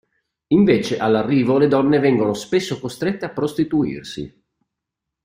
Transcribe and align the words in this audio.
Invece 0.47 0.97
all'arrivo 0.97 1.59
le 1.59 1.67
donne 1.67 1.99
vengono 1.99 2.33
spesso 2.33 2.79
costrette 2.79 3.25
a 3.25 3.29
prostituirsi. 3.29 4.45